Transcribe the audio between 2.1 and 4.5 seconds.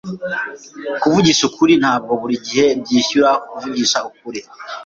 buri gihe byishyura kuvugisha ukuri.